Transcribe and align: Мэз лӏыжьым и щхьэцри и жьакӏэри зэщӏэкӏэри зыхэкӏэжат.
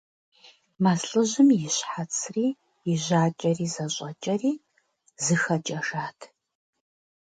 Мэз 0.83 1.01
лӏыжьым 1.11 1.49
и 1.67 1.69
щхьэцри 1.75 2.47
и 2.91 2.93
жьакӏэри 3.03 3.67
зэщӏэкӏэри 3.73 4.53
зыхэкӏэжат. 5.23 6.19